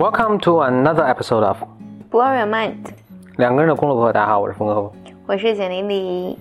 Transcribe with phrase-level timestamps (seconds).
[0.00, 1.58] Welcome to another episode of
[2.10, 2.86] Blow Your Mind，
[3.36, 4.12] 两个人的公路博客。
[4.14, 4.90] 大家好，我是峰哥。
[5.26, 6.38] 我是简丽丽。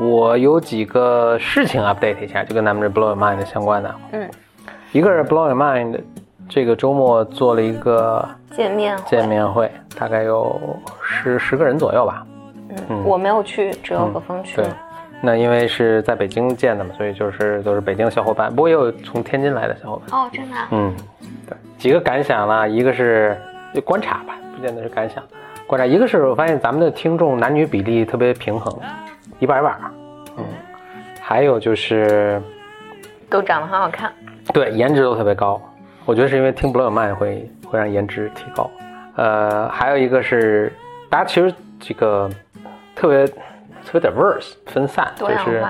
[0.00, 3.94] 我有几个事情 update 一下，就跟咱们这 Blow Your Mind 相关的。
[4.10, 4.28] 嗯，
[4.90, 6.00] 一个是 Blow Your Mind，
[6.48, 10.60] 这个周末做了一个见面见面会，大概有
[11.00, 12.26] 十十个人左右吧。
[12.88, 14.56] 嗯，我没有去，只有何峰去。
[14.56, 14.66] 对，
[15.22, 20.20] 那因为是在北京见的嘛，所以就是都是北京的小伙伴，不过也有从天津来的小伙伴。
[20.20, 20.56] 哦，真的？
[20.70, 20.94] 嗯，
[21.48, 22.66] 对，几个感想啦？
[22.66, 23.36] 一个是
[23.84, 25.22] 观察吧，不见得是感想。
[25.66, 28.72] 观察，一个是我发现咱们的听众男女比例特别平衡，
[29.38, 29.76] 一半一半。
[30.36, 30.44] 嗯，
[31.20, 32.40] 还有就是
[33.28, 34.12] 都长得很好看，
[34.52, 35.60] 对，颜值都特别高。
[36.04, 38.70] 我觉得是因为听 Blow Mind 会会让颜值提高。
[39.16, 40.72] 呃，还有一个是
[41.08, 42.30] 大家其实这个
[42.94, 43.26] 特别
[43.86, 45.62] 特别 diverse 分散，就是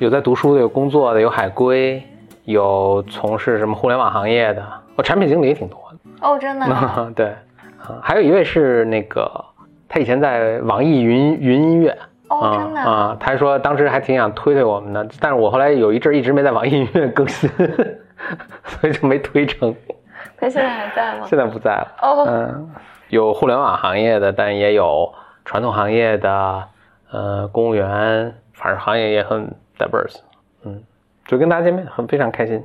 [0.00, 2.02] 有在读书的，有工作的，有海归，
[2.44, 4.64] 有从事什么互联网行业的，
[4.96, 6.26] 我产品经理也挺多的。
[6.26, 6.66] 哦，真的？
[7.14, 7.32] 对。
[8.02, 9.30] 还有一位是那个，
[9.88, 11.96] 他以前在网易云云音乐
[12.28, 17.48] 哦，真的啊，他说当时还挺想推推我们的，但是我后来有一阵一直没在网易音乐更新，
[18.64, 19.74] 所以就没推成。
[20.36, 21.26] 他现在还在吗？
[21.26, 21.88] 现在不在了。
[22.02, 22.70] 哦，嗯，
[23.08, 25.10] 有互联网行业的，但也有
[25.44, 26.64] 传统行业的，
[27.10, 30.18] 呃，公务员，反正行业也很 diverse。
[30.64, 30.82] 嗯，
[31.26, 32.62] 就跟大家见面很非常开心。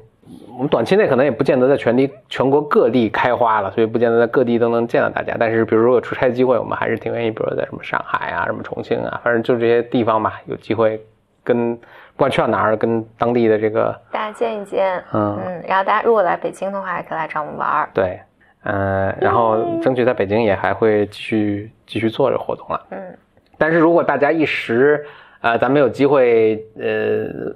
[0.56, 5.36] 我们短期内可能也不见得在全地全国各地开花了，所以不见得在各地都能见到大家。
[5.38, 11.06] 但是，比如说有出差机会，我们还是挺愿意，比如说在什么上海啊、什么重庆啊，反正就这些地方吧，有机会
[11.44, 11.82] 跟不
[12.16, 15.04] 管去到哪儿，跟当地的这个大家见一见。
[15.14, 17.90] 嗯嗯，然后大家如果来北京的话，也可以来找我们玩儿。
[17.94, 18.20] 对，
[18.64, 22.86] 嗯，然后争取在北京也还会继续继续做这活动了。
[22.92, 23.18] 嗯，
[23.64, 25.06] 但是如果大家一时
[25.40, 27.56] 呃咱们有机会呃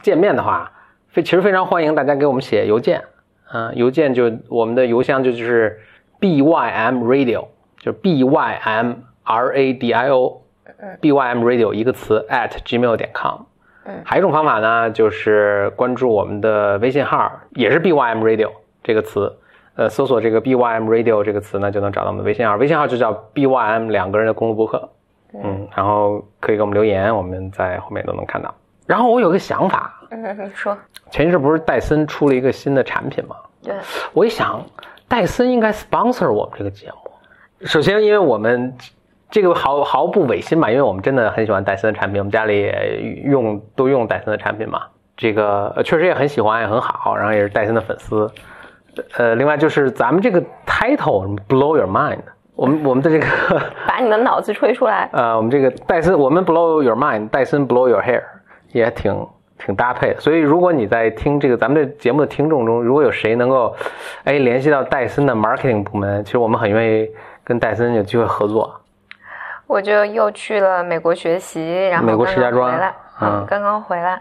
[0.00, 0.70] 见面的话。
[1.14, 3.02] 非其实非常欢迎大家给我们写邮件，
[3.46, 5.78] 啊，邮件就我们的邮箱就就是
[6.18, 7.44] b y m radio，
[7.78, 13.10] 就 b y m r a d i o，b y m radio 一个词 at gmail 点
[13.12, 13.42] com，
[13.84, 18.48] 嗯，还有一种方法呢，就是关注我们的微信号，也是 b y m radio
[18.82, 19.30] 这个词，
[19.76, 24.88] 呃，搜索这个 b y m radio 这个词呢，就能找到我们的微信号，微信号就叫 b y m 两个人的公路博客，
[25.34, 28.54] 嗯，然后可以给我们留言，我们在后面都能看到。
[28.86, 30.76] 然后我有个想法，嗯，说，
[31.10, 33.36] 前一阵不是戴森出了一个新的产品吗？
[33.62, 33.74] 对，
[34.12, 34.60] 我一想，
[35.08, 37.66] 戴森应该 sponsor 我们这个节目。
[37.66, 38.74] 首先，因为我们
[39.30, 44.82] 这个毫毫不违心嘛，因为我们真的很喜欢戴森的产品，我们家里也用都用戴森的产品嘛。
[45.16, 48.28] 这个确实也很喜欢，也很好，然后也是戴森的粉丝。
[49.16, 52.18] 呃，另外就是咱们这个 title blow your mind，
[52.54, 53.26] 我们我们的这个
[53.88, 55.08] 把你的脑子吹出来。
[55.14, 58.22] 呃，我们这个戴森，我们 blow your mind，戴森 blow your hair。
[58.72, 59.14] 也挺
[59.58, 63.76] 挺搭配的，所以如果你在听这个咱们这节目的听众中，如果有谁能够，
[64.24, 67.10] 哎，联系到戴森的 marketing 部门，其实我们很愿意
[67.44, 68.80] 跟戴森有机会合作。
[69.66, 74.18] 我就又去了美国学习，然后美国石家庄回来，嗯，刚刚回来。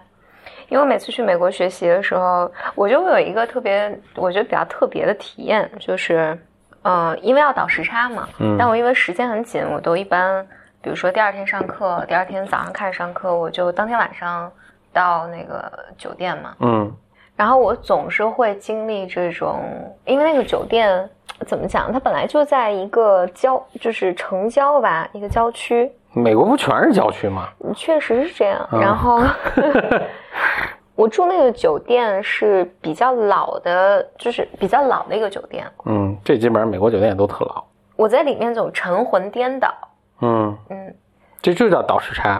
[0.68, 6.38] 因为每次去美国学习的时候，我就有一个特别，我觉得比较特别的体验，就是，
[6.84, 10.46] 嗯，因为要倒时差嘛，嗯，但我因为时间很紧，我都一般。
[10.84, 14.52] 比如说第二天上课，第二天早上开始上课，我就当天晚上
[14.92, 16.56] 到那个酒店嘛。
[16.60, 16.92] 嗯。
[17.36, 19.62] 然后我总是会经历这种，
[20.06, 21.08] 因为那个酒店
[21.46, 21.94] 怎么讲？
[21.94, 25.92] 它本来就在一个郊，就是城郊吧，一个郊区。
[26.14, 27.48] 美国不全是郊区吗？
[27.76, 28.68] 确实是这样。
[28.72, 29.24] 然后
[30.96, 35.66] 我住那个酒店是比较老的，就是比较老的一个酒店。
[35.86, 37.64] 嗯，这基本上美国酒店也都特老。
[37.96, 39.74] 我在里面总神魂颠倒。
[40.22, 40.96] 嗯嗯，
[41.42, 42.40] 这就叫倒时差，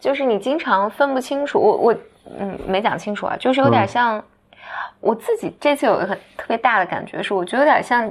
[0.00, 1.58] 就是你经常分不清楚。
[1.60, 1.94] 我我
[2.38, 4.22] 嗯没讲清楚啊，就是有点像
[5.00, 8.10] 我自己这次有一个特别大的感觉是，我觉得有点像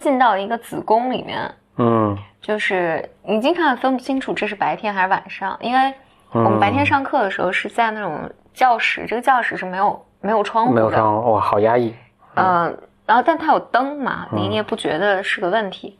[0.00, 1.54] 进到一个子宫里面。
[1.76, 5.92] 嗯，就是你经常分不清楚这是白天还是晚上，因为
[6.32, 11.94] 我们白天上课的时候是在那种教室，这个教室是没有没有窗户的，没有窗户哇，好压抑。
[12.34, 12.76] 嗯，
[13.06, 15.98] 然后但它有灯嘛，你你也不觉得是个问题。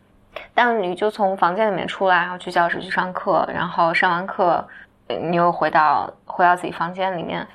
[0.53, 4.63] 但你就从房间里面出来，然后去教室去上课，然后上完课，
[5.09, 7.47] 你又回到回到自己房间里面，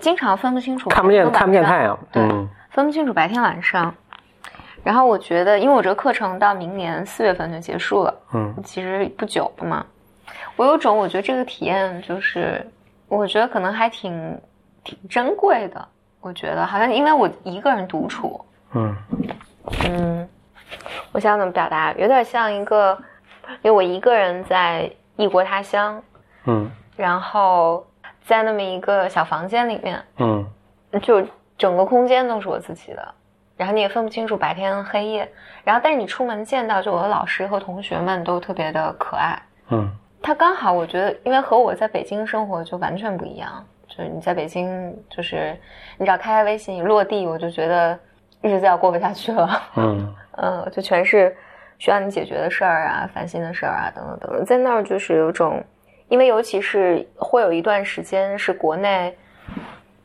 [0.00, 2.22] 经常分不清楚，看不见看不见太阳，对，
[2.70, 3.94] 分不清楚白天晚上。
[4.82, 9.84] 然后我觉得，因为我这个课程到明年四月份就结束了，嗯，其实不久了嘛。
[10.56, 12.66] 我有种我觉得这个体验就是，
[13.08, 14.40] 我觉得可能还挺
[14.84, 15.88] 挺珍贵的。
[16.20, 18.44] 我觉得好像因为我一个人独处，
[18.74, 18.96] 嗯
[19.88, 20.28] 嗯。
[21.12, 21.92] 我想怎么表达？
[21.92, 22.98] 有点像一个，
[23.62, 26.02] 因为我一个人在异国他乡，
[26.44, 27.86] 嗯然后
[28.24, 30.44] 在那么一个小房间里面，嗯
[31.00, 31.24] 就
[31.56, 33.14] 整个空间都是我自己的，
[33.56, 35.32] 然后你也分不清楚白天黑夜，
[35.62, 39.40] 然后但是你出门见到就我的老师和同学们都特别的可爱，
[39.70, 39.90] 嗯
[40.26, 45.56] 他刚好我觉得，因为和我在北京生活就完全不一样，就是你在北京就是
[45.96, 47.96] 你只要开开微信一落地，我就觉得
[48.40, 51.36] 日子要过不下去了，嗯 嗯，就全是
[51.78, 55.62] 需要你解决的事儿啊、烦心的事儿啊等等等等，在那儿就是有种，
[56.08, 59.16] 因为尤其是会有一段时间是国内。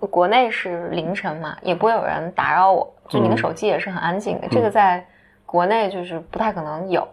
[0.10, 4.48] 国内是凌晨嘛，也不会有人打扰我，就你的嗯手机也是很安静的。
[4.50, 5.06] 这个在
[5.46, 7.08] 国内就是不太可能有，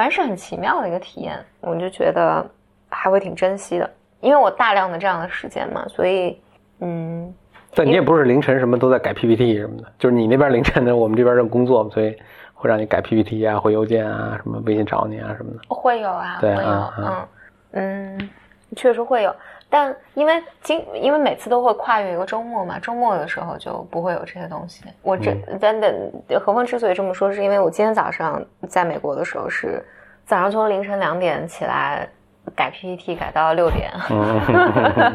[0.00, 2.42] 反正是很奇妙的一个体验，我就觉得
[2.88, 3.90] 还会挺珍惜的，
[4.22, 6.40] 因为我大量的这样的时间嘛，所以
[6.80, 7.30] 嗯，
[7.74, 12.16] 但你也不是凌晨什么都在改 PPT 什么的，就是你那边凌晨的，我们这边正工作，所以
[12.54, 15.58] 会让你改 PPT 啊、回邮件啊、什么微信找你啊什么的。
[15.68, 17.28] 会有啊，对会有，嗯嗯
[17.72, 18.30] 嗯，
[18.76, 19.36] 确实会有。
[19.70, 24.84] 但因为今因为每次都会跨越一个周末嘛，周末的时候就不会有这些东西。
[25.00, 29.82] 我这真的，何峰之所以这么说，是因为我今天早上在美国的时候是
[30.26, 32.08] 早上从凌晨两点起来
[32.54, 35.14] 改 PPT 改到六点，嗯。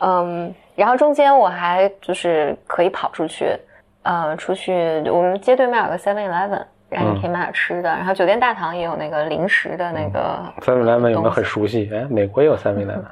[0.00, 3.56] 嗯，然后中间我还就是可以跑出去，
[4.02, 6.62] 呃，出去我们街对面有个 Seven Eleven，
[6.94, 11.90] 然后你可以买点吃的，然后酒店大堂也有那个零食的那个三 e 来 e 有没有很熟悉？
[11.92, 13.04] 哎，美国也有三 e 来 e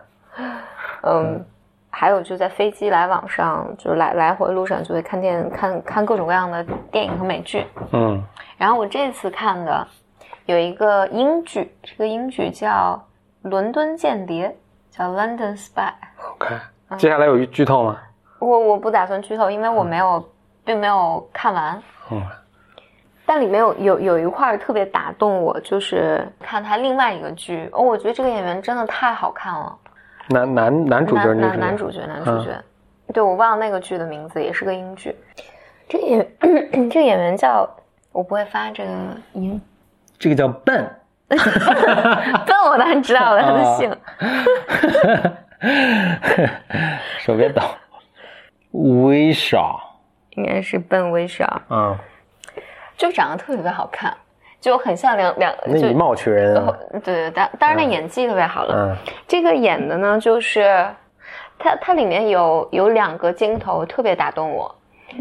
[1.02, 1.44] 嗯，
[1.90, 7.67] 还有就在飞机来往上，就来来回路上就会看电看看各种各样的电影和美剧。
[7.93, 8.23] 嗯
[8.56, 9.85] 然后我这次看的
[10.46, 13.05] 有一个英剧，这个英剧叫
[13.49, 14.49] 《伦敦间谍》，
[14.96, 15.88] 叫《London Spy》。
[16.35, 16.55] ，OK。
[16.96, 17.99] 接下来有剧透吗？
[18.38, 20.25] 我我不打算剧透，因为我没有，
[20.64, 21.82] 并没有看完。
[22.12, 22.23] 嗯
[23.34, 29.75] 但里面有有有一块特别打动我，就是看他另外一个剧，哦，我觉得这个演员真的太好看了。
[30.29, 32.62] 男男男主角男女主角男男主角，男主角，
[33.14, 35.17] 对我忘了那个剧的名字，也是个英剧。
[35.88, 36.37] 这个演
[36.90, 37.67] 这个演员叫
[38.12, 38.90] 我不会发这个
[39.32, 39.58] 音，
[40.19, 40.87] 这个叫笨，
[41.28, 41.40] 笨
[42.70, 43.96] 我当然知道了他的姓
[47.25, 47.62] 手别抖。
[48.73, 49.81] 微少，
[50.32, 51.96] 应该是笨微少，嗯，
[53.02, 54.16] 就长得特别特别好看，
[54.60, 56.72] 就很像两两就那以貌取人啊。
[56.93, 58.75] 对对，当当然那演技特别好了。
[58.76, 58.96] 嗯
[59.26, 60.87] 这个演的呢，就是
[61.58, 64.72] 它它里面有有两个镜头特别打动我，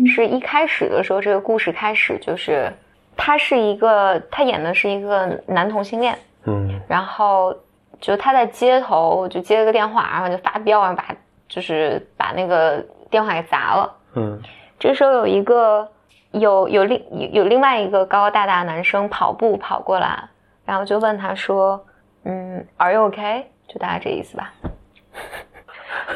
[0.06, 2.72] 是一开始的时候，这个故事开始就是
[3.18, 7.52] 他是一个他演的是一个男同性恋，嗯然后
[8.00, 11.06] 就他在街头就接了个电话，然后就发飙，然后把
[11.50, 12.78] 就是把那个
[13.10, 13.92] 电话给砸了。
[14.14, 14.40] 嗯
[14.78, 15.88] 这时候有一个
[16.32, 20.30] 有有另有有另外一个高高大大的男生跑步跑过来，
[20.66, 21.86] 然后就问他说
[22.26, 24.54] ：“嗯，Are you okay？” 就大概这意思吧，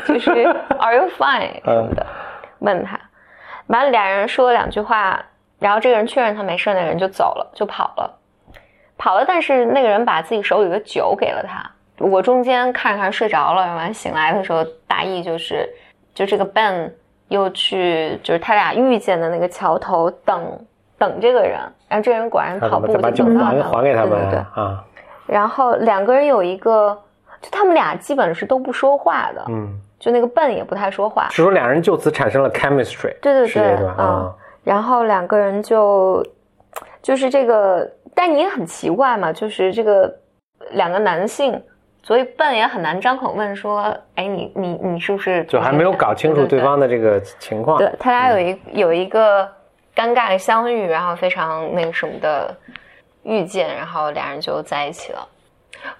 [0.06, 0.32] 就是
[0.78, 2.06] Are you fine 什么的，
[2.60, 3.00] 问他。
[3.68, 5.24] 完了，俩人说了两句话，
[5.58, 8.20] 然后这个人确认他没事，那个人就走了，就跑了，
[8.98, 9.26] 跑了。
[9.26, 11.72] 但是那个人把自己手里的酒给了他。
[11.98, 15.68] 我中间看着看着睡着了，完醒来的时候，大意就是，
[16.14, 16.94] 就这个 Ben
[17.30, 20.60] 又去，就是他俩遇见的那个桥头等
[20.98, 24.84] 等这个人，然后这个人果然他跑步就等到他还还给他对对对啊？
[25.26, 26.96] 然后两个人有一个，
[27.42, 31.28] 就他们俩基本是都不说话的，嗯，就那个笨也不太说话。
[31.30, 33.96] 是说两人就此产生了 chemistry，对对对是，吧？
[33.98, 36.24] 嗯啊，然后两个人就
[37.02, 40.14] 就是这个，但你也很奇怪嘛，就是这个
[40.72, 41.60] 两个男性，
[42.06, 43.82] 所以笨也很难张口问说，
[44.14, 47.80] 哎，你你你是不是就还没有搞清楚对方的这个情况。
[47.80, 49.44] 对他俩有一有一个
[49.96, 52.56] 尴尬的相遇，然后非常那个什么的
[53.24, 55.28] 遇见，然后俩人就在一起了。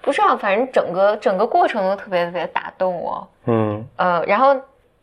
[0.00, 3.28] 不知道，反正整个整个过程都特别特别打动我。
[3.46, 4.56] 嗯呃，然后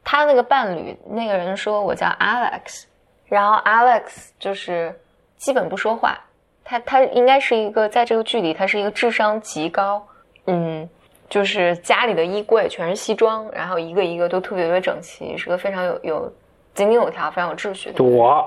[0.06, 2.86] 他那个伴侣那个人说我叫 Alex，
[3.26, 4.98] 然后 Alex 就是
[5.36, 6.18] 基本不说话，
[6.64, 10.02] 他他应该是一个在这个剧里他是一个智商极高，
[10.46, 10.90] 嗯，
[11.30, 16.34] 就是家里的衣柜全是西装，然后一个一个都特别特别整齐，是个非常有有
[16.74, 18.04] 井井有条、非常有秩序的。
[18.04, 18.46] 我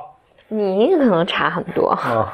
[0.48, 2.32] 你可能差很多，啊，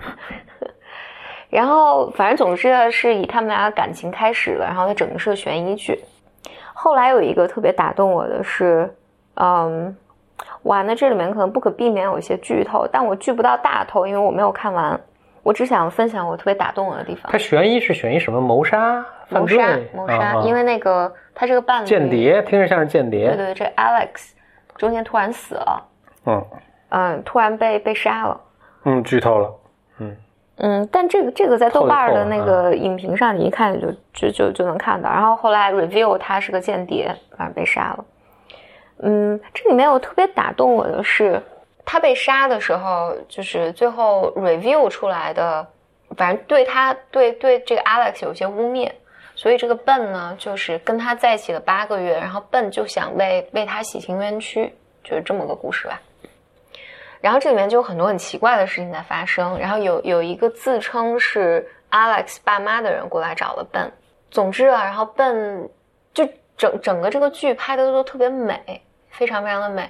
[1.50, 6.02] 然后反正总之是以他们俩的感情开始了，然后它整个是个悬疑剧。
[6.72, 8.92] 后来有一个特别打动我的是，
[9.34, 9.96] 嗯，
[10.62, 15.00] 哇，那这里面可能不可避免有一些剧透，但我剧不到大透，因为我没有看完。
[15.44, 18.40] 我只想分享我特别打动我的地方他，悬疑是悬疑什么？
[18.40, 19.58] 谋杀、犯罪
[19.94, 23.28] 谋杀，谋杀，因为那个他是个伴侣间，谍，听着像是间谍。
[23.28, 24.30] 对对对，这 Alex
[24.76, 25.86] 中间突然死了，
[26.26, 26.44] 嗯
[26.88, 28.40] 嗯，突然被被杀了。
[28.84, 29.54] 嗯，剧透了。
[29.98, 30.16] 嗯
[30.56, 35.10] 嗯，但这个这个在豆瓣的那个影评上，你一看就就就就能看到。
[35.10, 38.04] 然后后来 review 他是个间谍，反正被杀了。
[38.98, 41.42] 嗯，这里面有特别打动我的是，
[41.84, 45.66] 他被杀的时候，就是最后 review 出来的，
[46.16, 48.90] 反正对他对对这个 Alex 有些污蔑，
[49.34, 54.72] 所以这个笨呢，就是跟他在一起了八个月，然后笨就想为为他洗清冤屈，
[55.02, 56.00] 就是这么个故事吧。
[57.20, 63.90] 然后这里面就有很多很奇怪的事情在发生，然后有有一个自称是 Alex 爸妈的人过来找了笨。
[64.30, 65.70] 总之啊，然后笨
[66.12, 69.88] 就整整个这个剧拍的都特别美，非常非常的美。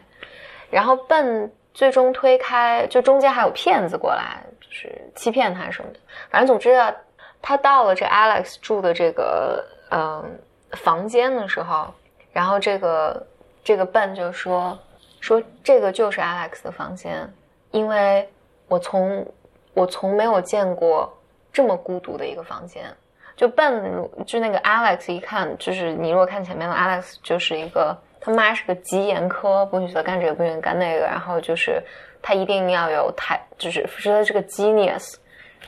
[0.71, 6.01] 然后笨最终推开，就中间还有骗子过来，就是欺骗他什么的。
[6.31, 6.95] 反正总之啊，
[7.43, 10.25] 他到了这 Alex 住的这个嗯
[10.71, 11.93] 房间的时候，
[12.33, 13.27] 然后这个
[13.63, 14.79] 这个笨就说。
[15.21, 17.27] 说这个就是 Alex 的房间，
[17.71, 18.29] 因为
[18.69, 19.27] 我从
[19.73, 21.11] 我从没有见过
[21.51, 22.85] 这么孤独的一个房间。
[23.35, 31.83] 就笨，就那个 Alex 一看，就是你如果看前面的 Alex，就是一个他妈是个极严苛，不许他干这个，不许干那个，然后就是
[32.23, 35.17] 他一定要有太，就是说他是个 genius，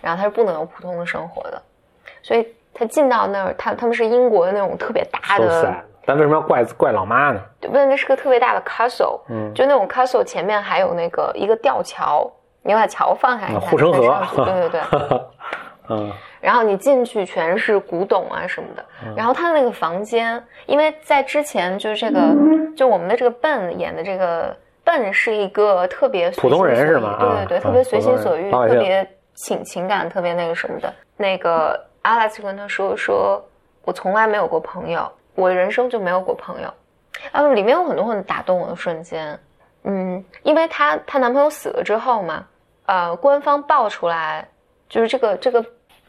[0.00, 1.62] 然后他是不能有普通的生活的。
[2.22, 5.84] 所以他进到那儿，他他们是英国的那种特别大的。
[6.06, 7.40] 但为什么要怪怪老妈呢？
[7.68, 12.30] 问那是个特别大的 castle，嗯，就那种 castle 前面还有那个一个吊桥，
[12.62, 14.80] 你把桥放下，护城河，对对对，
[15.88, 18.84] 嗯，然后你进去全是古董啊什么的，
[19.16, 22.20] 然后他的那个房间，因为在之前就是这个，
[22.76, 27.16] 就我们的这个笨演的这个笨是一个特别普通人是吗？
[27.20, 30.92] 对对对，特别随心所欲，特别情情感特别那个什么的。
[31.16, 33.44] 那个 Alex 跟他说说，
[33.84, 35.10] 我从来没有过朋友。
[35.38, 36.72] 我人生就没有过朋友，
[37.30, 39.38] 啊，里面有很多很打动我的瞬间，
[39.84, 42.42] 嗯，因为她她男朋友死了之后嘛，
[42.86, 44.48] 呃，官方爆出来，
[44.88, 45.62] 就是这个这个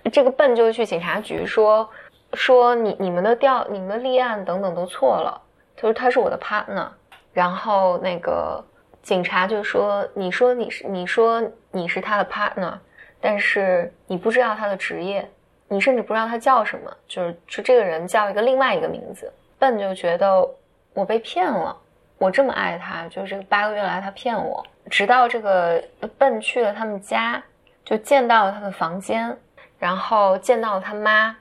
[0.09, 1.89] 这个笨就去警察局说
[2.33, 5.41] 说你你们的调你们的立案等等都错了，
[5.75, 6.87] 他说他是我的 partner，
[7.33, 8.63] 然后那个
[9.01, 12.73] 警察就说你说你是你说你是他的 partner，
[13.19, 15.29] 但是你不知道他的职业。
[15.69, 19.29] 你甚至不知道他叫什么，就是就这个人叫一个另外一个名字。
[19.59, 20.49] 笨就觉得
[20.93, 21.75] 我被骗了，
[22.17, 24.65] 我这么爱他，就是这个八个月来他骗我。
[24.89, 25.83] 直到这个
[26.17, 27.43] 笨去了他们家，
[27.83, 29.37] 就见到了他的房间，
[29.79, 31.35] 然后见到了他妈。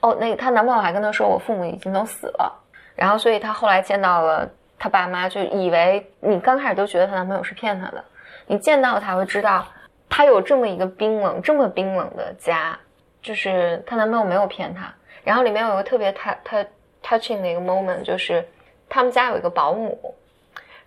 [0.00, 2.62] 哦，那她男朋友还跟她说，我父母已经都死了。
[2.94, 8.04] 然后，所以她后来见到了她爸妈，就以为你刚开始都觉得她男朋友是骗她的，
[8.46, 9.66] 你见到才会知道，
[10.08, 12.78] 她有这么一个冰冷、这么冰冷的家。
[13.22, 14.92] 就是她男朋友没有骗她，
[15.22, 16.62] 然后里面有个特别她她
[17.02, 18.46] touching 的一个 moment，就是
[18.90, 20.14] 他们家有一个保姆，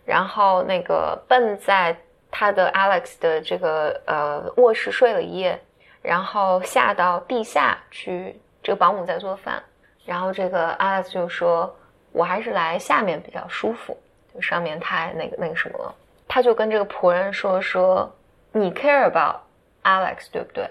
[0.05, 1.97] 然后那个笨在
[2.29, 5.59] 他的 Alex 的这个呃卧室睡了一夜，
[6.07, 8.33] 然后下到地下去，
[8.63, 9.61] 这个保姆在做饭，
[10.05, 11.75] 然后这个 Alex 就说
[12.13, 13.97] ：“我还是来下面比较舒服，
[14.33, 15.93] 就上面太那个那个什么了。”
[16.25, 18.09] 他就跟这个仆人说：“说
[18.53, 19.41] 你 care about
[19.83, 20.65] Alex 对不对？”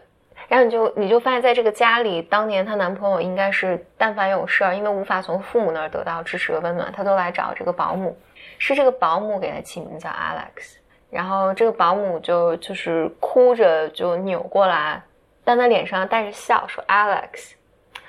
[0.49, 8.17] 然后你就你就发现，在这个家里，当年她男朋友应该是，但凡有事儿，因为无法从父母那儿得到支持和温暖，他都来找这个保姆。
[8.57, 10.77] 是这个保姆给他起名叫 Alex。
[11.11, 15.03] 然后这个保姆就就是哭着就扭过来，
[15.47, 17.53] 但他脸上带着笑说 Alex。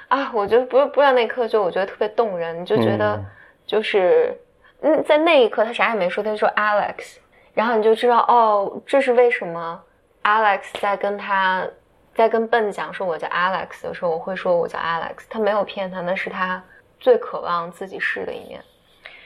[0.09, 3.23] 啊，我觉得不是不知道那一刻就我觉得特别动人，你就觉得
[3.65, 4.37] 就是
[4.81, 7.17] 嗯，在那一刻他啥也没说，他就说 Alex。
[7.53, 9.81] 然后你就知道哦，这是为什么
[10.23, 11.65] Alex 在跟他。
[12.15, 15.17] 在跟笨讲说我叫 Alex 的时候，我会说我叫 Alex。
[15.29, 16.59] 他没有骗他，那是他
[16.99, 18.59] 最渴望自己是的一面。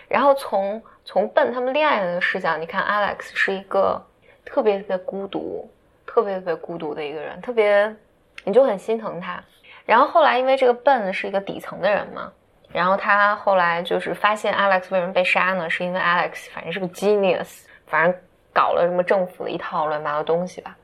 [0.10, 4.06] 然后从从笨他们恋爱的视角，你看 Alex 是一个
[4.44, 5.72] 特别特别孤独、
[6.12, 7.96] 特别特别孤独的一个人，特别
[8.44, 9.42] 你就很心疼他。
[9.86, 12.32] 然后后来因为这个笨是一个底层的人嘛，
[12.74, 15.70] 然后他后来就是发现 Alex 为什么被杀呢？
[15.70, 18.14] 是因为 Alex 反正是个 genius，反正
[18.54, 20.76] 搞了什么政府的一套乱七八糟东西吧，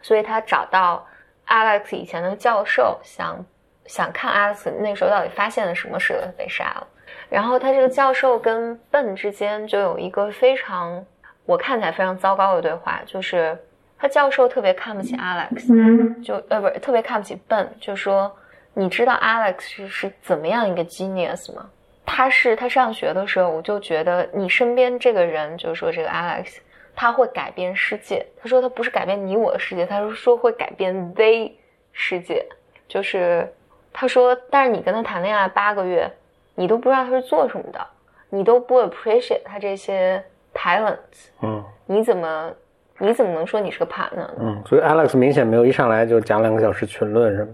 [0.00, 1.06] 所以他找到。
[1.46, 3.36] Alex 以前的教授想
[3.84, 6.86] 想看 Alex 那时候到底发现了什么，使得他被杀了。
[7.28, 11.04] 然后他这个教授跟笨之间就有一个非常
[11.44, 13.54] 我看起来非常糟糕的对话，就是
[13.98, 18.34] 他教授特别看不起 Alex，就呃不是特别看不起 Ben，，就说
[18.74, 21.68] 你知道 Alex 是是怎么样一个 genius 吗？
[22.06, 26.56] 他是他上学的时候，我就觉得你身边这个人，就是说这个 Alex。
[26.96, 28.24] 他会改变世界。
[28.40, 31.50] 他说他不是改变你我的世界，他是说会改变 they
[31.90, 32.46] 世界。
[32.86, 33.52] 就是
[33.92, 36.08] 他说，但是你跟他谈恋爱八个月，
[36.54, 37.84] 你都不知道他是做什么的，
[38.30, 40.24] 你都不 appreciate 他这些
[40.54, 41.30] talents。
[41.42, 42.52] 嗯，你怎么
[42.98, 44.34] 你怎么能说你是个 partner 呢？
[44.38, 47.52] 嗯，所以 Alex 明显没有一上来就讲两个小时群论什么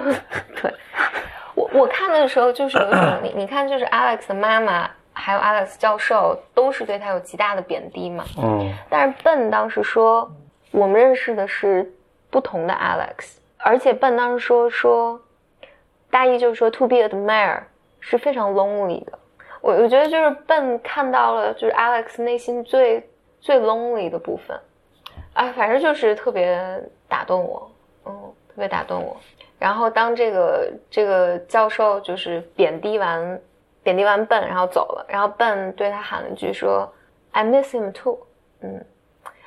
[0.00, 0.14] 的。
[0.62, 0.72] 对，
[1.54, 8.24] 我我看的时候就是有一种，你你看，就是 Alex 的妈妈还有 Alex 教授都是对他有极大的贬低嘛。
[8.38, 8.72] 嗯。
[8.88, 10.30] 但是 Ben 当时说，
[10.70, 11.92] 我们认识的是
[12.30, 15.20] 不同的 Alex，而且 Ben 当时说说，
[16.08, 17.62] 大意就是说，to be admired
[17.98, 19.18] 是非常 lonely 的。
[19.60, 23.04] 我我觉得就是 Ben 看到了就是 Alex 内心最
[23.40, 24.56] 最 lonely 的部分。
[25.38, 26.60] 哎，反正就是特别
[27.08, 27.70] 打动我，
[28.06, 28.12] 嗯，
[28.48, 29.16] 特别打动我。
[29.56, 33.40] 然后当这个这个教授就是贬低完
[33.80, 36.92] 贬低完笨，然后走了，然后笨对他喊了一句说
[37.30, 38.18] ：“I miss him too。”
[38.62, 38.84] 嗯，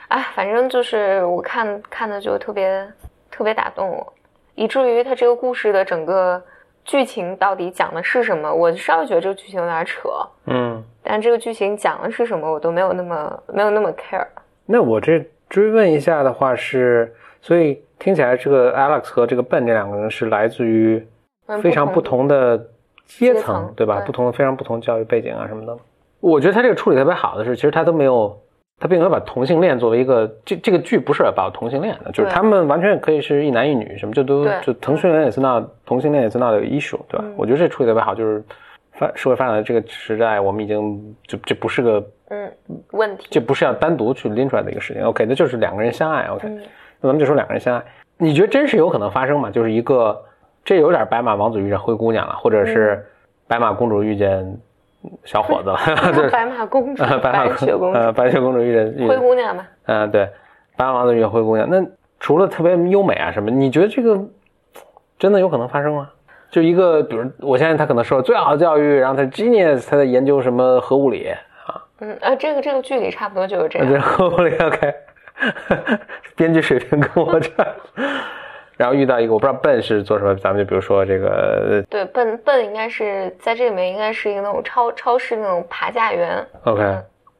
[0.07, 2.89] 哎，反正就是我看看的就特别
[3.29, 4.13] 特别打动我，
[4.55, 6.41] 以至于他这个故事的整个
[6.85, 10.09] 剧情到底讲的是什么，我稍微觉得这个剧情有点扯，
[10.45, 14.25] 嗯，但这个剧情讲的是什么，我都没有那么没有那么 care。
[14.65, 15.21] 那我这。
[15.51, 21.05] 追问一下的话是，所以听起来这个 Alex 和这个 Ben 这两个人是来自于
[21.61, 22.57] 非常不同的
[23.05, 24.01] 阶层，对吧？
[24.05, 25.77] 不同的非常不同教育背景啊什么的。
[26.21, 28.33] 我觉得他这个处理特别好的是，其实他都没有，
[28.79, 37.25] 他并没有把同性恋作为一个这这个剧不是把同性恋的，就是他们完全可以是一男一女什么，就都就同性恋也是那同性恋也是那的 issue，对吧？
[37.35, 38.41] 我觉得这处理特别好，就是
[38.93, 42.01] 发社会发展的这个时代，我们已经就这不是个。
[42.33, 42.49] 嗯，
[42.91, 45.03] 问题这不是要单独去拎出来的一个事情。
[45.03, 46.27] OK，那就是两个人相爱。
[46.27, 46.47] OK，
[47.01, 47.83] 那咱们就说两个人相爱。
[48.17, 49.51] 你觉得真是有可能发生吗？
[49.51, 50.17] 就是一个，
[50.63, 53.05] 这有点白马王子遇见灰姑娘了，或者是
[53.47, 54.57] 白马公主遇见
[55.25, 55.77] 小伙子了。
[56.31, 59.67] 白马公主，白雪公主，白雪公主遇见灰姑娘吧？
[59.87, 60.29] 嗯，对，
[60.77, 61.69] 白马王子遇见灰姑娘。
[61.69, 61.85] 那
[62.17, 64.17] 除了特别优美啊什么，你觉得这个
[65.19, 66.09] 真的有可能发生吗？
[66.49, 71.27] 就一个，比如我相信他可能受了最好的教育，然后他 genius，他在研究什么核物理。
[72.01, 73.91] 嗯啊，这个这个剧里差不多就是这样。
[73.91, 74.93] 然后我 OK，
[76.35, 77.65] 编剧水平跟我差。
[78.77, 81.85] 然后遇到一个我不知道笨是做什么，咱们就比如说这个。
[81.87, 86.43] 对，笨笨应该是在这里面应该是一个那种超超市那种爬架员。
[86.63, 86.81] OK。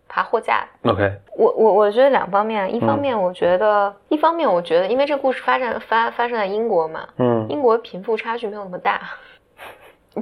[0.07, 0.63] 爬货架。
[0.83, 1.11] OK。
[1.35, 9.01] 我我我觉得两方面，一方面我觉得，一方面我觉得，因为这个故事发展发发生在英国嘛，嗯，英国贫富差距没有那么大。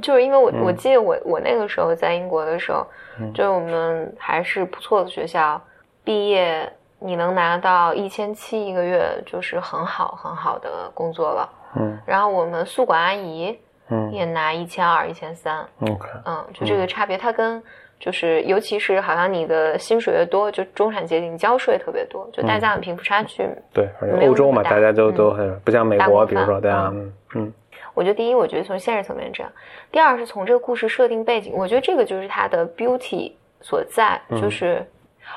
[0.00, 2.86] 就是因为我我记得我我那个时候在英国的时候，
[3.34, 5.60] 就我们还是不错的学校，
[6.04, 11.50] 毕业你能拿到一千七一个月，就是很好很好的工作了。
[11.74, 15.66] 嗯，然后我们宿管阿姨，嗯，也拿一千二一千三。
[15.80, 17.60] OK，嗯，就这个差别，它跟
[17.98, 23.44] 就是尤其是好像你的薪水越多，就中产阶级交税特别多，就大家的贫富差距。
[23.72, 23.88] 对，
[24.22, 26.92] 欧洲嘛，大家都都很不像美国，比如说对啊，
[27.34, 27.52] 嗯。
[27.94, 29.50] 我觉得第一，我觉得从现实层面这样；
[29.90, 34.20] 第二是从这个故事设定背景，我觉得这个就是它的 beauty 所在。
[34.40, 34.86] 就是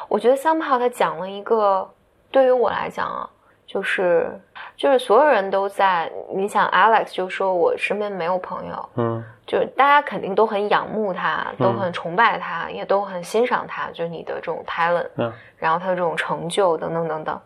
[0.08, 1.89] 我觉得 somehow 他讲了一个，
[2.32, 3.30] 对于我来讲啊，
[3.66, 4.30] 就是
[4.76, 6.12] 就是所有人都在。
[6.34, 17.39] 你想 Alex 就说我身边没有朋友，嗯，就是大家肯定都很仰慕他，都很崇拜他，也都很欣赏他，就是你的这种 talent，嗯，然后他的这种成就等等等等，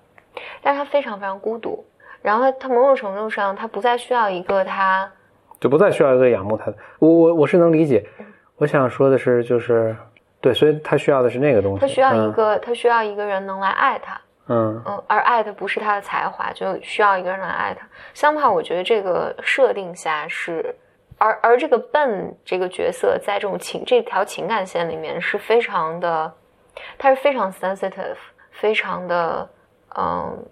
[0.61, 1.83] 但是他非常非常孤独。
[2.27, 5.09] 然后他他某种程度上，他不再需要一个他，
[5.61, 6.75] 就不再需要一个仰慕他的。
[6.99, 8.05] 我我我是能理解。
[8.57, 9.95] 我想说的是，就是
[10.41, 11.79] 对，所以他需要的是那个东西。
[11.79, 14.19] 他需要一个，他需要一个人能来爱他。
[14.47, 17.87] 嗯嗯，而爱的不是他的才华，就需要一个人来爱他。
[18.13, 20.75] 相反，我觉得这个设定下是，
[21.17, 26.33] 而而这个笨这个角色在这种情这条情感线里面是非常的，
[26.97, 28.17] 他是非常 sensitive，
[28.51, 29.49] 非常的
[29.97, 30.45] 嗯，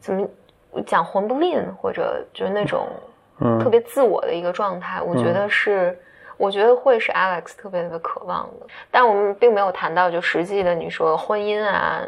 [0.00, 0.26] 怎么？
[0.82, 2.88] 讲魂不吝，或者就是那种
[3.60, 5.98] 特别自我的一个状态，我觉得是，
[6.36, 8.66] 我觉得会是 Alex 特别特别渴望的。
[8.90, 12.02] 但我们并没有谈到就实际的，你说婚姻啊，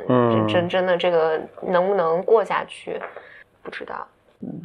[0.49, 3.01] 真真的这个能不能过下去，
[3.63, 4.07] 不知道。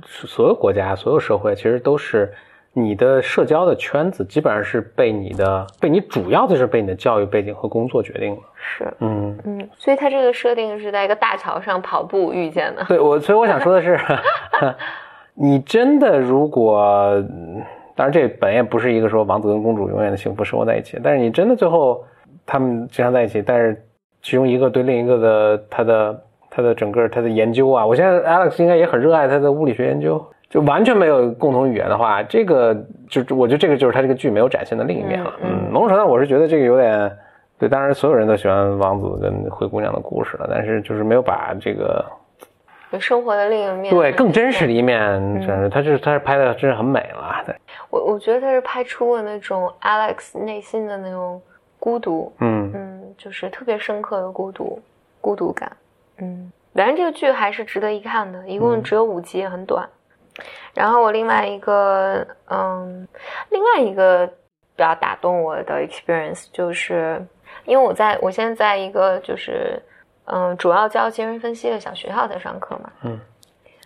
[0.08, 2.34] 所有国家、所有社会其实都是。
[2.76, 8.42] 你的社交的圈子基本上是被你的被你主要的是被你的教育背景和工作决定了。
[8.56, 12.84] 是，嗯嗯，所以他这个设定是在一个大桥上跑步遇见的。
[12.86, 14.00] 对我，所以我想说的是
[15.36, 17.24] 你真的如果，
[17.96, 22.04] 当然这本也不是一个说王子跟公主永远的幸福生活在一起，但是你真的最后
[22.44, 23.86] 他们经常在一起，但是
[24.24, 30.26] 其中一个对另一个的他的他的整个他的研究啊，我现在 Alex 应该也很热爱他的物理学研究。
[30.54, 32.76] 就完全没有共同语言的话，这个
[33.10, 35.34] 就我觉得这个就是他这个剧没有展现的另一面了。
[35.42, 37.12] 嗯，某种程度上我是觉得这个有点
[37.58, 42.06] 对，当然所有人都喜欢王子跟灰姑娘的故事了，但是就是没有把这个
[43.00, 47.42] 生活的另一面对更真实的一面，就是他是他是拍的真是很美了。
[47.48, 47.56] 对，
[47.90, 51.42] 我我觉得他是拍出了那种 Alex 内心的那种
[51.80, 54.80] 孤独，嗯嗯，就是特别深刻的孤独
[55.20, 55.72] 孤独感。
[56.20, 59.90] 嗯，反正这个剧还是值得一看的，一共只有五集，也很短。
[60.74, 63.08] 然后我另外一个，嗯，
[63.50, 64.34] 另外一个比
[64.78, 67.24] 较打动我的 experience 就是，
[67.66, 69.80] 因为我在我现在在一个就是，
[70.26, 73.20] 嗯，主要教精神分析的小学校在上课嘛，嗯，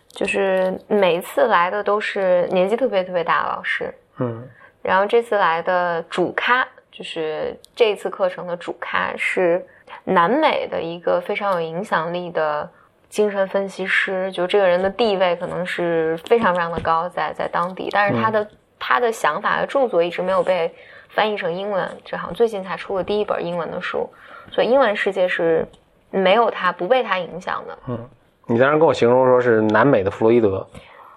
[0.08, 4.48] 就是每一次来的都是年纪特别特别大的老师，嗯，
[4.80, 9.62] 然后这次来的主咖就是这次课程的主咖是
[10.04, 12.70] 南美的一个非常有影响力的。
[13.08, 20.72] 精神分析师，就这个人的地位可能是非常非常的高，在在当地，但是他的他的想法和著作一直没有被
[21.08, 24.08] 翻译成英文，这好像最近才出了第一本英文的书，
[24.50, 25.66] 所以英文世界是
[26.10, 27.78] 没有他不被他影响的。
[27.88, 28.08] 嗯，
[28.46, 30.66] 你当时跟我形容说是南美的弗洛伊德。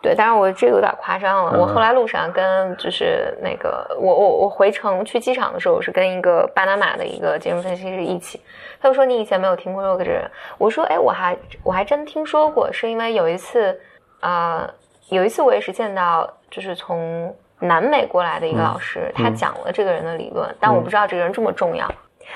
[0.02, 1.60] 对，但是我这个有点夸张了。
[1.60, 8.42] 我后来路上跟就是那个我我我回程去机场的时候，我是跟一个巴拿马的一个金融分析师一起，
[8.82, 10.24] 他就说你以前没有听过这个人。
[10.58, 13.80] 我说哎，我还我还真听说过，是因为有一次
[14.22, 14.68] 啊，
[15.10, 21.88] 有一次我也是见到就是从南美过来的一个老师，他讲了这个人的理论，但我不知道这个人这么重要，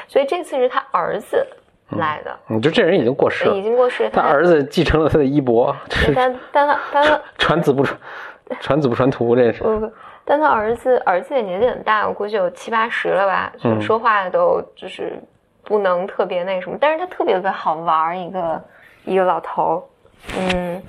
[0.07, 1.43] 所以这次是他儿子。
[1.91, 4.09] 来的，你就这人已经过世了，已经过世。
[4.11, 5.75] 他儿子继承了他的衣钵，
[6.15, 7.99] 但但他他传子不传，
[8.59, 9.61] 传子不传徒，这是。
[9.63, 9.91] 不不，
[10.23, 15.21] 但他儿子儿子也年纪很大，我估计有七八十了吧，就说话都就是
[15.63, 18.61] 不能特别那什么，但是他特别特别好玩一个
[19.05, 19.87] 一个老头
[20.39, 20.81] 嗯。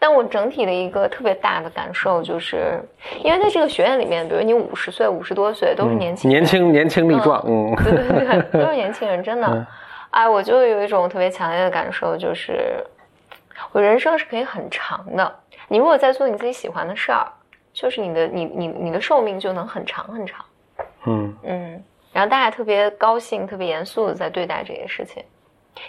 [0.00, 2.80] 但我整体的一个特别大的感受就是，
[3.24, 9.66] 因为在这个学院里面，比如你五十岁、五十多岁都是年轻年轻年轻力壮，嗯，对对对，都是年轻人，真的。
[10.10, 12.84] 哎，我就有一种特别强烈的感受，就是
[13.72, 15.34] 我人生是可以很长的。
[15.68, 17.26] 你如果在做你自己喜欢的事儿，
[17.72, 20.44] 就是你的你你你的寿命就能很长很长。
[21.04, 25.22] 嗯嗯，然后大家特别高兴、特别严肃的在对待这些事情，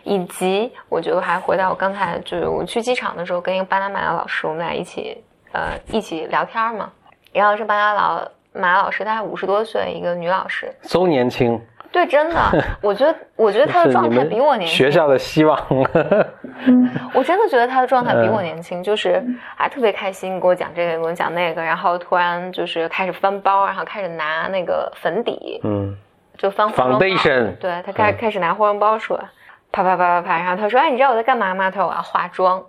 [0.03, 6.91] 以及我觉得还回到我刚才就是我去机场的时候，跟一个巴拿马的老师，我们俩一起呃一起聊天嘛。
[7.31, 11.59] 然后是巴拿老马老师，大概五十多岁，一个女老师，都年轻。
[11.91, 12.35] 对，真的，
[12.81, 14.77] 我觉得，我觉得他的状态比我年轻。
[14.77, 15.57] 学校的希望。
[17.13, 19.23] 我真的觉得他的状态比我年轻，就是
[19.55, 25.95] 还特别开心，给我讲这个，给我讲那个，然后突然就是开始翻包，然后开始拿那个粉底，嗯，
[26.37, 26.99] 就翻化妆包。
[26.99, 29.23] 对他开开始拿化妆包出来，
[29.71, 32.63] 啪啪啪啪啪，然后他说：“哎，你知道我在干嘛吗？”他说：“我要化妆。”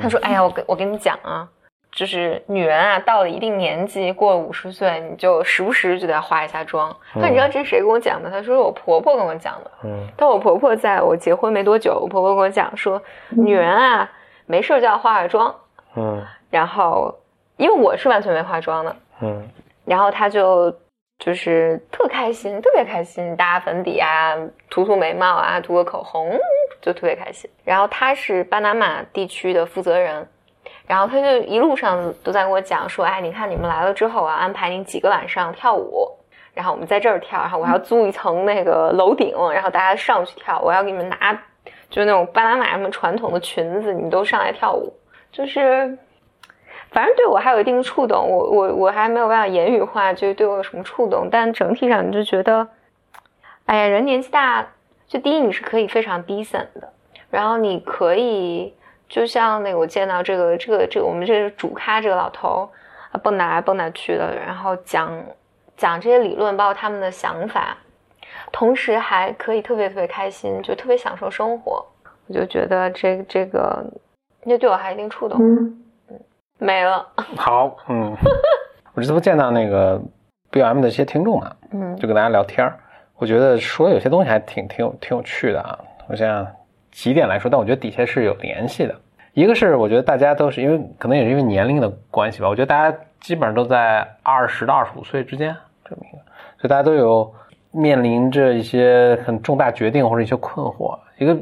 [0.00, 1.46] 他说：“哎呀，我跟我跟你讲啊。”
[1.92, 6.94] 就是女人啊，到了一定年纪，过了五十岁，你就时不时就得化一下妆。
[7.14, 8.30] 那你知道这是谁跟我讲的？
[8.30, 9.70] 她说我婆婆跟我讲的。
[9.84, 14.10] 嗯，但我婆婆在我结婚没多久，我婆婆跟我讲说，女人啊，
[14.46, 15.54] 没事就要化化妆。
[15.94, 17.14] 嗯，然后
[17.58, 18.96] 因为我是完全没化妆的。
[19.20, 19.46] 嗯，
[19.84, 20.74] 然后她就
[21.18, 24.34] 就是特开心，特别开心，搭粉底啊，
[24.70, 26.38] 涂涂眉毛啊，涂个口红，
[26.80, 27.50] 就特别开心。
[27.64, 30.26] 然后她是巴拿马地区的负责人。
[30.92, 36.06] 然后他就一路上都在跟我讲说，哎，你看你们来了之后啊，安排你几个晚上跳舞，
[36.52, 41.32] 然后我们在这儿跳，然后我要租一层那个楼顶，然后大家上去跳，我要给你们拿，
[41.88, 44.92] 就是那种巴拿马什么传统的裙子，你们都上来跳舞，
[45.32, 45.96] 就是，
[46.90, 52.68] 反正对我还有一定的触动，我我我还没有办法言语化，就是对我有什么触动，但整体上你就觉得，
[53.64, 54.66] 哎呀，人年纪大，
[55.08, 56.92] 就第一你是可以非常 decent 的，
[57.30, 58.74] 然后你可以。
[59.12, 62.66] 就像那个，我见到这个这个这个我们这个主咖这个老头
[63.10, 65.22] 啊，蹦哪来蹦哪去的，然后讲
[65.76, 67.76] 讲这些理论，包括他们的想法，
[68.50, 71.84] 同时还可以特别特别开心，就特别享受生活。
[72.26, 73.84] 我就觉得这这个，
[74.44, 75.38] 那对我还一定触动。
[75.38, 75.84] 嗯，
[76.56, 77.06] 没了。
[77.36, 78.16] 好，嗯，
[78.94, 80.00] 我这次不见到那个
[80.50, 82.80] B M 的一些听众嘛，嗯，就跟大家聊天儿
[83.18, 85.78] 我觉得说有些东西还挺挺有挺有趣的啊。
[86.08, 86.46] 我想。
[86.92, 88.94] 几点来说，但我觉得底下是有联系的。
[89.32, 96.18] 一个是我觉得大家都是因为可能也是因为年龄的关系吧，我觉得大家基本上都在二十到二十五岁之间这么一个，
[96.58, 97.32] 所以大家都有
[97.70, 100.98] 面临着一些很重大决定或者一些困惑。
[101.16, 101.34] 一个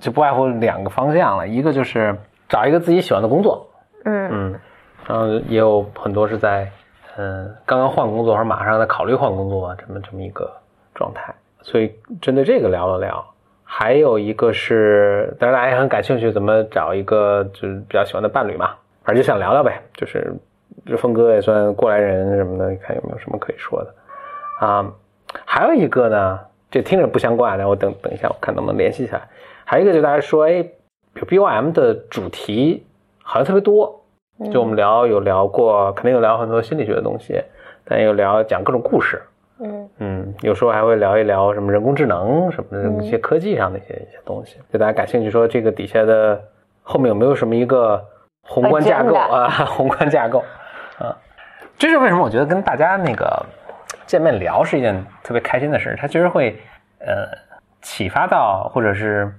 [0.00, 2.14] 就不外乎两个方向了，一个就是
[2.46, 3.66] 找一个自己喜欢的工作，
[4.04, 4.60] 嗯嗯，
[5.06, 6.68] 然后也有很多是在
[7.16, 10.52] 嗯刚刚换工作或者马上在考虑换工作这么这么一个
[10.94, 13.24] 状态，所以针对这个聊了聊。
[13.64, 18.70] 还有一个是，当然大家也很感兴趣，怎么找一个就是比较喜欢的伴侣嘛，
[19.02, 19.82] 反正就想聊聊呗。
[19.94, 20.32] 就是
[20.86, 23.94] 这峰哥也算过来人什么的，你看有没有什么可以说的
[24.66, 24.92] 啊？
[25.44, 26.38] 还有一个呢，
[26.70, 29.22] 这听着不相关的，我等等一下，我看能不能联系起来。
[29.64, 30.64] 还有一个就大家说，哎
[31.26, 32.86] ，B O M 的主题
[33.22, 34.04] 好像特别多，
[34.52, 37.42] 就我们聊有聊过，肯定有聊很多心理学的东西，
[37.84, 39.20] 但有聊讲各种故事。
[39.60, 46.40] 嗯嗯，有时候还会聊一聊什么人工智能什么的一些科技上的一些一些东西，就大家感兴趣，说这个底下的
[46.82, 48.04] 后面有没有什么一个
[48.42, 49.48] 宏观架构啊？
[49.48, 50.42] 宏观架构
[50.98, 51.16] 啊，
[51.78, 52.22] 这是为什么？
[52.24, 53.46] 我觉得跟大家那个
[54.06, 55.96] 见面聊是一件特别开心的事。
[55.98, 56.58] 它其实会
[56.98, 57.28] 呃
[57.80, 59.32] 启发到，或者是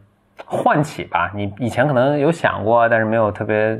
[0.45, 3.77] 唤起吧，你以前可能有想过，但是没有特别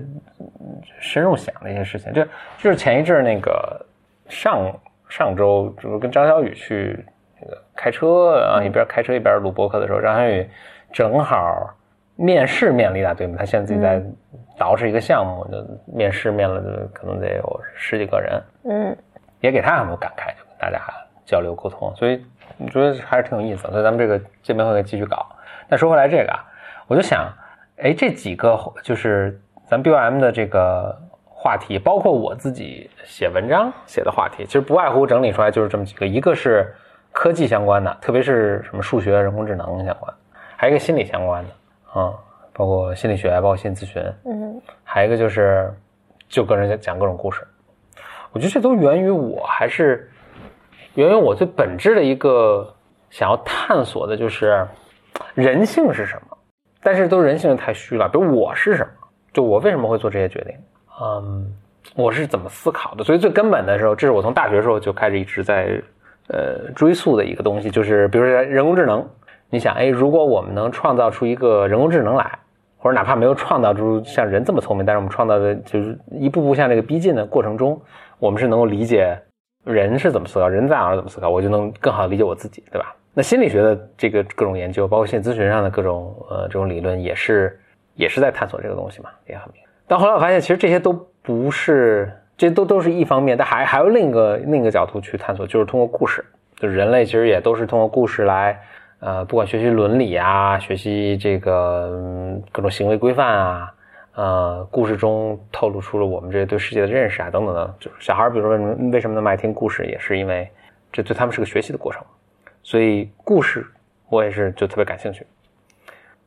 [1.00, 2.12] 深入想的一些事情。
[2.12, 2.24] 就
[2.58, 3.86] 就是前一阵那个
[4.28, 4.72] 上
[5.10, 7.06] 上周，就是跟张小雨去
[7.42, 10.50] 那个开车啊，一边开车一边录播客的时候，张小雨
[10.94, 11.74] 正好。
[12.18, 14.02] 面试面了一大堆嘛，他现在自己在
[14.58, 18.98] 捯饬一个项目，就面试面了可能得有十几个人，嗯，
[19.42, 20.82] 也给他很多感慨，就跟大家
[21.26, 22.26] 交流沟通，所以
[22.58, 23.72] 我觉得还是挺有意思的。
[23.72, 25.26] 所以咱们这个见面会继续搞。
[25.68, 26.40] 那说回来这个啊，
[26.88, 27.30] 我就想，
[27.80, 30.98] 哎，这几个就是咱 BOM 的这个
[31.46, 36.74] 话题，包括我自己写文章写的话题，其实不外乎整理出来就是这么几个，一个是
[37.12, 40.12] 科技相关的，特别是什么数学、人工智能相关，
[40.58, 42.02] 还有一个心理相关的。
[42.02, 42.12] 啊，
[42.52, 45.72] 包括心理学，包括心理咨询，嗯，还有一个就是，
[46.28, 47.48] 就跟人家讲各种故事，
[48.32, 50.10] 我觉得这都源于我还是
[50.96, 52.74] 源于我最本质的一个
[53.12, 54.68] 想要探索的，就是
[55.36, 56.36] 人性是什么。
[56.82, 58.90] 但是都人性太虚了，比如我是什么，
[59.32, 60.56] 就我为什么会做这些决定，
[61.02, 61.52] 嗯，
[61.96, 63.04] 我是怎么思考的。
[63.04, 65.82] 所以最根本的时候，这是我从大学时候就开始一直在
[66.30, 69.08] 呃追溯的一个东西，就是比如说人工智能。
[69.52, 72.40] 你想，哎，如果我们能创造出一个人工智能来，
[72.80, 77.80] 或者哪怕没有创造出像人这么聪明，但是我们创造的就是一步步向这个逼近的过程中，
[78.18, 79.16] 我们是能够理解
[79.64, 82.94] 人是怎么思考，人在哪儿怎么思考，我就能更好的理解我自己，对吧？
[83.14, 87.58] 那心理学的这个各种研究，包括心理咨询上的各种呃这种理论，也是
[87.94, 89.62] 也是在探索这个东西嘛，也很明。
[89.88, 96.24] 但后来我发现，其实这些都不是，这都都是一方面，但还还有另一个另一个角度去探索，就是通过故事，
[96.56, 98.60] 就是人类其实也都是通过故事来。
[99.00, 103.74] 呃，不管学习伦理啊，学习这个各种行为规范啊，
[104.16, 107.76] 呃，故事中透露出了我们这对世界的认识啊，等等的。
[107.78, 110.50] 就是小孩，比如说为什么为什么那么爱听故事，也是因为
[110.92, 112.02] 这对他们是个学习的过程。
[112.64, 113.68] 所以故事
[114.10, 115.28] 我也是就特别感兴趣，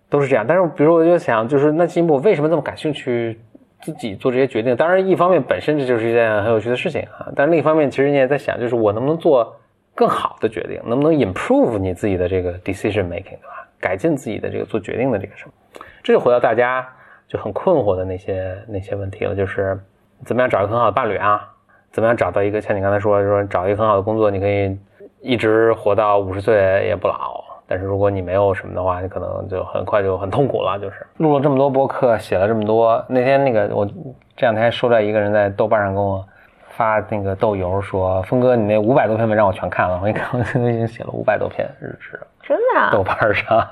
[0.08, 0.44] 都是这样。
[0.46, 3.40] 但是比如说，我就想，就是那进一步为什么这么感兴趣，
[3.80, 4.76] 自己做这些决定？
[4.76, 9.56] 当然，一方面本身这就是一件很有趣的事情啊，但另一方面，其实你也在想，就是我能不能做。
[9.94, 13.66] 更好的决定，能不能 improve 你自己的这个 decision making，对吧？
[13.80, 15.52] 改进自己的这个做决定的这个什么？
[16.04, 16.88] 这就回到大家
[17.26, 19.76] 就很困惑的那些那些问题了，就是
[20.24, 21.52] 怎么样找一个很好的伴侣啊？
[21.90, 24.78] 怎么样找到一个像你刚才说说找一个很好的工作，你可以
[25.20, 26.54] 一直活到五十岁
[26.86, 27.42] 也不老。
[27.68, 30.76] 但是如果你没有什么的话，你可能就很快就很痛苦了。
[30.80, 36.26] 就是录了这么多播客，写了这么多，那天那个我这两天收到一个人在豆瓣上跟我。
[36.70, 42.80] 发那个豆油说：“峰哥，你那五百多篇文章我全看了，我一看，我已经写了五百多篇日志， 真的？
[42.80, 43.68] 啊豆瓣上，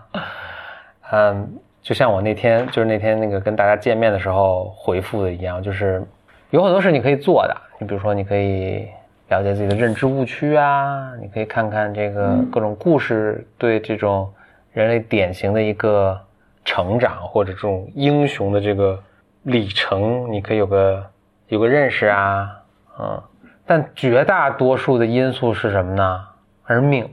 [1.12, 1.48] 嗯，
[1.80, 6.04] 就像我那天就是那天那个跟大家见面的时候回复的一样，就是
[6.50, 7.56] 有很多事你可以做的。
[7.78, 8.88] 你比如说，你可以
[9.28, 14.32] 了解自己的认知误区啊，你可以看看这个各种故事对这种
[14.72, 16.20] 人类典型的一个
[16.64, 19.02] 成长或者这种英雄的这个
[19.42, 21.04] 里程，你可以有个
[21.48, 22.62] 有个认识啊。”
[22.98, 23.22] 嗯，
[23.66, 26.24] 但绝大多数的因素是什么呢？
[26.62, 27.06] 还是命，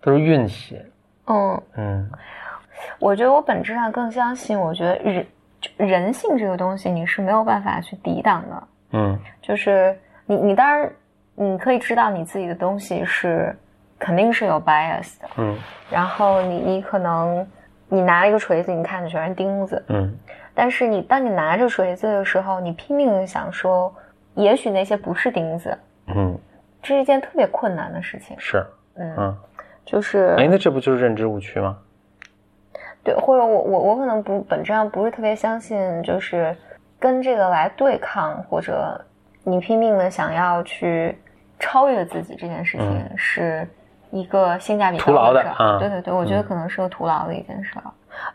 [0.00, 0.80] 都是运气。
[1.26, 2.10] 嗯嗯，
[3.00, 5.26] 我觉得我本质上更相信，我觉得人
[5.76, 8.62] 人性这个东西你是没有办法去抵挡的。
[8.92, 10.88] 嗯，就是你你当然
[11.36, 13.56] 你可以知道你自己的东西是
[13.98, 15.28] 肯定是有 bias 的。
[15.36, 15.56] 嗯，
[15.90, 17.46] 然后你你可能
[17.88, 19.84] 你拿了一个锤子，你看的全是钉子。
[19.88, 20.12] 嗯，
[20.54, 23.94] 但是你当你拿着锤子的时候，你拼命的想说。
[24.36, 26.38] 也许那些不是钉子，嗯，
[26.82, 28.36] 这是一件特别困难的事情。
[28.38, 28.62] 是，
[28.94, 29.34] 嗯，
[29.82, 31.78] 就是，哎，那这不就是认知误区吗？
[33.02, 36.54] 对，或者我我我可能不本质上不是特别相信，就是
[37.00, 39.02] 跟这个来对抗，或者
[39.42, 41.16] 你拼命的想要去
[41.58, 43.68] 超越自己这件事情，是
[44.10, 45.78] 一个性价比徒劳的事儿。
[45.78, 47.84] 对对对，我觉得可能是个徒劳的一件事儿。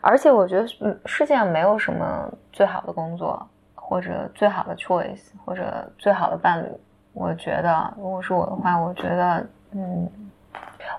[0.00, 3.46] 而且我觉得，嗯，世界上没有什么最好的工作。
[3.74, 6.66] 或者最好的 choice，或者最好的伴侣，
[7.12, 10.10] 我觉得，如果是我的话，我觉得，嗯，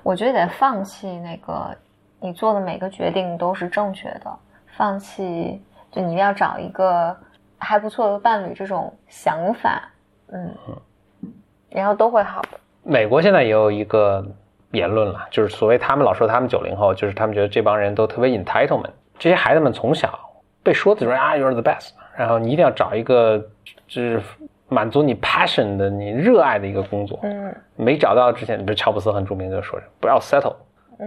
[0.04, 1.76] 我觉得得放弃那个
[2.20, 4.32] 你做的每个决定都是正确的，
[4.78, 5.60] 放弃
[5.90, 7.18] 就你一定要找一个
[7.58, 9.90] 还不错的伴侣这种想法，
[10.28, 10.56] 嗯，
[11.74, 12.50] 然后都会好的。
[12.84, 14.26] 美国现在也有一个
[14.72, 20.20] 言论了，就是所谓他们老说他们九零后，就是他们觉得这帮人都特别 entitlement，这些孩子们从小
[20.62, 21.90] 被说的就是啊，you're the best。
[22.16, 23.38] 然后你一定要找一个，
[23.88, 24.22] 就是
[24.70, 27.20] 满足你 passion 的、你热爱的一个工作。
[27.24, 30.56] 嗯，没找到之前，比如乔布斯很著名就说不要 settle，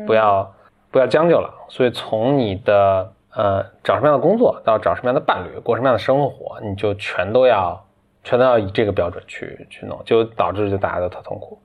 [0.07, 0.53] 不要
[0.91, 1.49] 不要将就了。
[1.69, 7.79] 所以从你的呃，找什么样的工作，到找什么样的伴侣，过什么样的生活，你就全都要，
[8.27, 11.57] 全都要以这个标准去去弄，就导致就大家都特痛苦。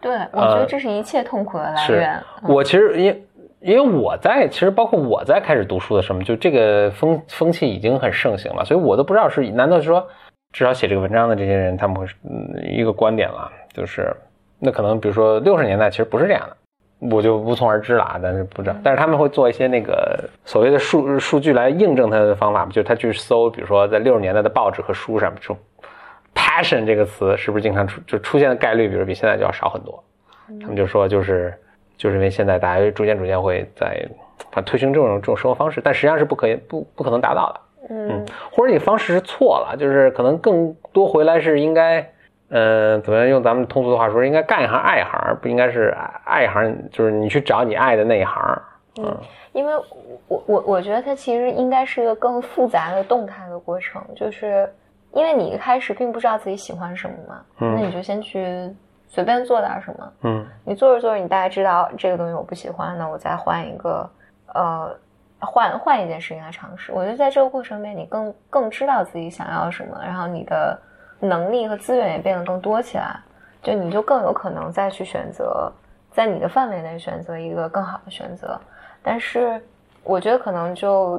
[0.00, 2.22] 对，我觉得这是一切痛苦的来源。
[2.44, 3.26] 我其实因
[3.60, 10.06] 因为我在，其实包括我在开始读书的时候，就这个风风气已经很盛行了，所以我都不知道是难道是说，
[10.52, 14.14] 至少写这个文章的这些人，他们会嗯一个观点了，就是
[14.60, 16.56] 那可能比如说六十年代其实不是这样的。
[17.10, 18.76] 我就无从而知了啊，但是不知道。
[18.82, 25.54] 但是他们会做一些那个所谓的数数据来印证他的方法就是他去搜，比如说在六十年代的报纸和书上，说
[26.62, 30.02] “passion” 这个词是不是经常出就出现的概率，比如比现在就要少很多。
[30.60, 31.54] 他们就说，就是
[31.96, 34.08] 就是因为现在大家逐渐逐渐会在
[34.64, 37.60] 推行这种这种生活方式，但实际上是不可以不不可能达到的。
[37.90, 42.10] 嗯，或者你方式是错了，就是可能更多回来是应该。
[42.48, 45.92] 嗯，怎么样用咱们通俗的话说，应该干一行爱一行，不应该是
[46.24, 48.62] 爱一行，就是你去找你爱的那一行。
[49.02, 49.16] 嗯，
[49.52, 49.74] 因为
[50.28, 54.72] 我我我觉得它其实应该是一个更复杂的动态的过程，就是
[55.12, 58.74] 因为你一开始并不知道自己喜欢什么嘛，那你就先去
[59.08, 60.12] 随便做点什么。
[60.22, 64.10] 嗯，你做着做着，你大概知道这个东西我不喜欢，那我再换一个，
[64.54, 64.96] 呃，
[65.40, 66.92] 换换一件事情来尝试。
[66.92, 70.78] 我觉得在这个过程里面，你更更知道自己想要什么，然后你的。
[71.18, 73.18] 能力和资源也变得更多起来，
[73.62, 75.72] 就你就更有可能再去选择，
[76.12, 78.60] 在你的范围内选择一个更好的选择。
[79.02, 79.58] 但是，
[80.04, 81.18] 我觉得可能就，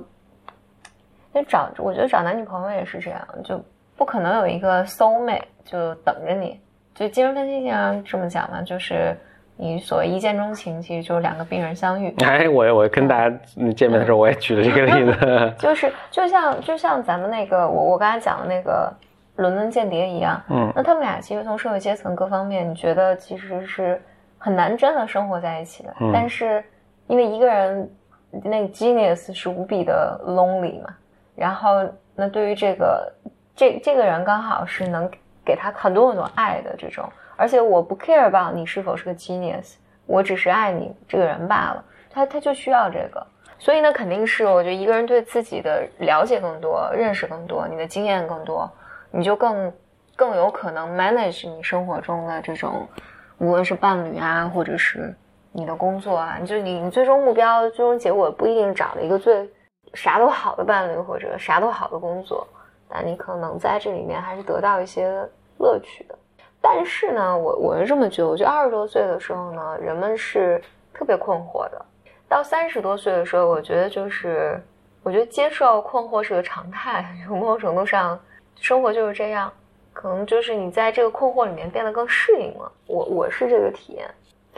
[1.34, 3.60] 就找，我觉得找男女朋友也是这样，就
[3.98, 6.60] 不可能有一个 soul mate 就等着你。
[6.96, 9.16] 就精神分析经常这么讲嘛，就是
[9.56, 12.16] 你所谓一见钟情，其实就是两个病人相遇。
[12.24, 13.38] 哎，我我跟大家
[13.76, 18.94] 见面的时候，我也举了这个例子， 就是就像就像咱们那个我我刚才讲的那个。
[19.38, 24.02] 伦敦间谍一样，嗯，那他们俩其实从社会阶层各方面，你觉得其实是
[24.40, 25.94] 很难真的生活在一起的。
[26.12, 26.64] 但是
[27.06, 27.88] 因为一个人
[28.44, 30.90] 那个 genius 是无比的 lonely 嘛，
[31.36, 33.14] 然后那对于这个
[33.58, 35.10] 这这个人刚好是能
[35.44, 37.04] 给他很多很多爱的这种，
[37.36, 39.74] 而且我不 care about 你是否是个 genius，
[40.06, 41.84] 我只是爱你这个人罢了。
[42.12, 43.26] 他他就需要这个，
[43.58, 48.72] 所以呢，肯定是我觉得一个人对自己的了解更多，认识更多，你的经验更多。
[49.10, 49.74] 你就更
[50.16, 52.88] 更有可能 manage 你生活中的这种，
[53.40, 55.16] 无论是伴侣啊，或者是
[55.52, 59.50] 你的工作啊，就你你最终目标、最终结果不一定找了一个最
[59.94, 62.46] 啥都好的伴侣或者啥都好的工作，
[62.90, 65.08] 但你可能在这里面还是得到一些
[65.58, 66.18] 乐趣的。
[66.62, 70.62] 但是呢，我我是这么觉得，我觉得二十多岁的时候呢，人们是
[70.94, 71.86] 特别困惑的。
[72.28, 74.62] 到三十多岁的时候，我觉得就是，
[75.04, 78.20] 我觉得接受困惑是个常态，某种程度上。
[78.60, 79.54] 生活就是这样，
[79.94, 82.72] 可能就是你在这个困惑里面变得更适应了。
[82.88, 84.10] 我我是这个体验。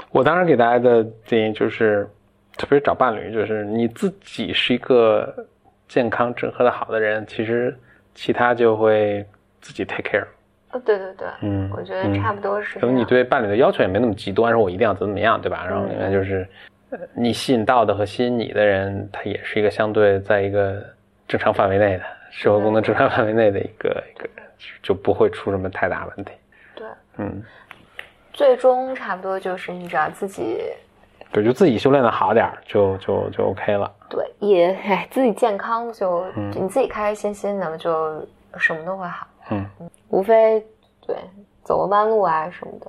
[0.09, 2.09] 我当时给大家的建议就是，
[2.55, 5.45] 特别是找伴侣，就是你自己是一个
[5.89, 7.77] 健康、整合的好的人，其实
[8.19, 9.25] 其他就会
[9.61, 10.25] 自己 take care。
[10.71, 12.77] 哦，对对对，嗯，我觉得差不多是。
[12.77, 15.65] 可能你对伴侣的要求也没那么极端，说我一定要怎么怎么样，对吧？
[15.65, 16.45] 然后另外就是，
[17.13, 20.83] 你吸引到的和吸引你的人，他也是一个相对在一个
[21.29, 22.03] 正常范围内的。
[22.29, 24.29] 社会功能正常范围内的一个一个，
[24.83, 26.33] 就不会出什么太大问题。
[26.75, 26.85] 对，
[27.17, 27.41] 嗯，
[28.33, 30.61] 最终差不多就是你只要自己，
[31.31, 33.91] 对，就自己修炼的好点儿就就就 OK 了。
[34.09, 38.25] 对，也哎，自己健康就你自己开开心心的，就
[38.57, 39.27] 什么都会好。
[39.51, 39.65] 嗯，
[40.09, 40.59] 无非
[41.05, 41.15] 对
[41.63, 42.87] 走个弯路啊什么的。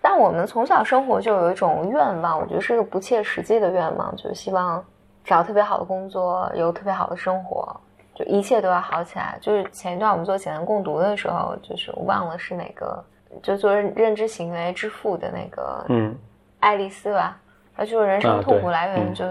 [0.00, 4.84] 但我们从小生活就有一种愿望，我觉得是个不切实际的愿望，就是希望
[5.24, 7.74] 找特别好的工作，有特别好的生活。
[8.14, 9.38] 就一切都要好起来。
[9.40, 13.04] 就是前一段我们做简单共读的时候，就是我忘了是哪个，
[13.42, 16.14] 就做认知行为之父的那个，嗯，
[16.60, 17.38] 爱丽丝吧。
[17.76, 19.24] 她就是人生痛苦来源就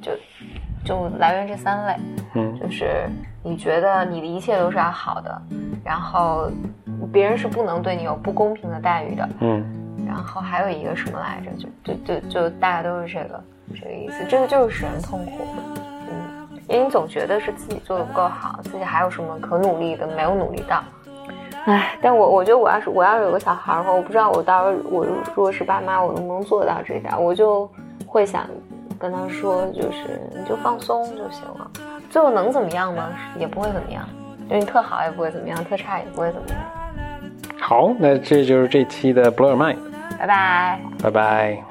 [0.00, 0.12] 就
[0.84, 1.96] 就来源这三类，
[2.34, 3.08] 嗯，就是
[3.42, 5.42] 你觉得你的一切都是要好的，
[5.84, 6.50] 然后
[7.12, 9.64] 别人是不能对你有不公平的待遇的，嗯，
[10.06, 11.50] 然后还有一个什么来着？
[11.84, 13.44] 就就就就大家都是这个
[13.74, 15.32] 这个意思，这个就是使人痛苦。
[16.68, 20.80] 因为你总觉得是自己做的不够好，自己还有什么可努力的没有努力到，
[21.64, 27.68] 唉，但我我觉得我要是我要是有个小孩的话，我不知道我到时候我如果是爸妈，我能不能做到这点，我就
[28.06, 28.46] 会想
[29.00, 31.70] 跟他说，就是你就放松就行了，
[32.10, 33.08] 最后能怎么样吗？
[33.38, 34.06] 也不会怎么样，
[34.48, 36.58] 就你特好也不会怎么样，特差也不会怎么样。
[37.58, 39.78] 好，那这就是这期的 Blow Your Mind，
[40.18, 41.69] 拜拜，拜拜。